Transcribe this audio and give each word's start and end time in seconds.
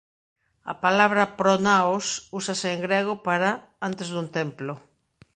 A 0.71 0.73
palabra 0.85 1.31
"pronaos" 1.39 2.05
úsase 2.39 2.67
en 2.75 2.79
grego 2.87 3.13
para 3.27 3.49
"antes 3.87 4.07
dun 4.13 4.27
templo". 4.37 4.73